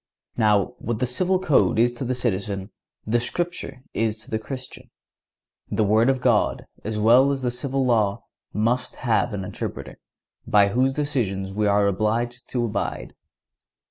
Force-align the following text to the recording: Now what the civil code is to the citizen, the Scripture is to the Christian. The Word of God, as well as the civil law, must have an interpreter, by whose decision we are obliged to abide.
Now 0.35 0.73
what 0.79 0.97
the 0.97 1.05
civil 1.05 1.37
code 1.37 1.77
is 1.77 1.93
to 1.93 2.03
the 2.05 2.15
citizen, 2.15 2.71
the 3.05 3.19
Scripture 3.19 3.83
is 3.93 4.17
to 4.23 4.31
the 4.31 4.39
Christian. 4.39 4.89
The 5.69 5.83
Word 5.83 6.09
of 6.09 6.21
God, 6.21 6.65
as 6.83 6.97
well 6.97 7.29
as 7.31 7.43
the 7.43 7.51
civil 7.51 7.85
law, 7.85 8.23
must 8.51 8.95
have 8.95 9.31
an 9.31 9.43
interpreter, 9.45 9.99
by 10.47 10.69
whose 10.69 10.93
decision 10.93 11.53
we 11.53 11.67
are 11.67 11.85
obliged 11.85 12.47
to 12.49 12.65
abide. 12.65 13.13